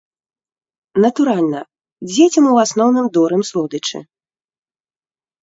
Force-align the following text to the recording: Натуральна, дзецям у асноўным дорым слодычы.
Натуральна, 1.03 1.59
дзецям 2.09 2.45
у 2.53 2.55
асноўным 2.65 3.05
дорым 3.19 3.41
слодычы. 3.51 3.99